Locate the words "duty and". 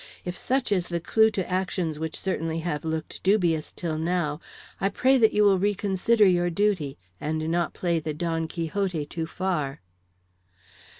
6.49-7.47